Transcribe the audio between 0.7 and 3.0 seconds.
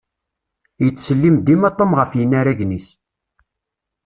Yettsellim dima Tom ɣef yinaragen-is.